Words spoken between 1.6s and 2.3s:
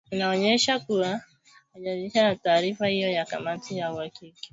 haijaridhishwa